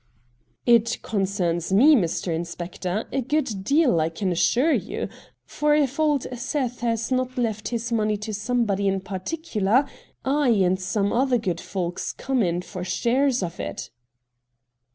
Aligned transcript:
'It 0.65 0.99
concerns 1.03 1.71
me, 1.71 1.95
Mr. 1.95 2.33
Inspector, 2.33 3.05
a 3.11 3.21
good 3.21 3.63
deal, 3.63 3.99
I 4.01 4.09
can 4.09 4.31
assure 4.31 4.71
you; 4.73 5.07
for 5.45 5.75
if 5.75 5.99
old 5.99 6.23
Seth 6.35 6.79
has 6.79 7.11
not 7.11 7.37
left 7.37 7.67
his 7.67 7.91
money 7.91 8.17
to 8.17 8.33
somebody 8.33 8.87
in 8.87 9.01
particular, 9.01 9.87
I 10.25 10.49
and 10.49 10.79
some 10.79 11.13
other 11.13 11.37
good 11.37 11.61
folks 11.61 12.13
come 12.13 12.41
in 12.41 12.63
for 12.63 12.83
shares 12.83 13.43
of 13.43 13.59
it.' 13.59 13.91